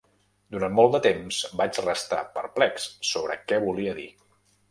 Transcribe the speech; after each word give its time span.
Durant 0.53 0.71
molt 0.77 0.95
de 0.95 1.01
temps 1.07 1.41
vaig 1.59 1.81
restar 1.87 2.23
perplex 2.39 2.89
sobre 3.11 3.39
què 3.51 3.63
volia 3.67 3.97
dir. 4.03 4.09